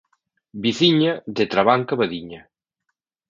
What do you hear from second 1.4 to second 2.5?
Trabanca Badiña.